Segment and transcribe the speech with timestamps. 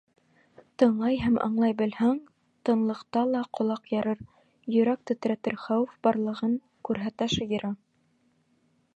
[0.83, 2.15] Тыңлай һәм аңлай белһәң,
[2.69, 4.23] тынлыҡта ла ҡолаҡ ярыр,
[4.77, 6.55] йөрәк тетрәтер хәүеф барлығын
[6.89, 7.71] күрһәтә шағирә.